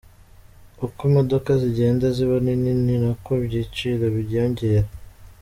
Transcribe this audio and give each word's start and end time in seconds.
Uko 0.85 0.99
imodoka 1.09 1.49
zigenda 1.61 2.05
ziba 2.15 2.35
nini 2.45 2.71
ni 2.85 2.95
nako 3.03 3.31
ibiciro 3.45 4.05
byiyongera. 4.17 4.87